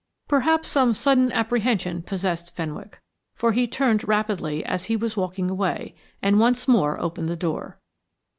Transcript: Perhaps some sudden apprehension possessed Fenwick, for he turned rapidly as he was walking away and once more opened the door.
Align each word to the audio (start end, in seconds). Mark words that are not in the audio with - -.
Perhaps 0.27 0.67
some 0.69 0.95
sudden 0.95 1.31
apprehension 1.31 2.01
possessed 2.01 2.55
Fenwick, 2.55 2.99
for 3.35 3.51
he 3.51 3.67
turned 3.67 4.07
rapidly 4.07 4.65
as 4.65 4.85
he 4.85 4.95
was 4.95 5.15
walking 5.15 5.47
away 5.47 5.93
and 6.23 6.39
once 6.39 6.67
more 6.67 6.99
opened 6.99 7.29
the 7.29 7.35
door. 7.35 7.77